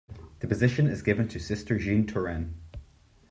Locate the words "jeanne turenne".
1.77-2.55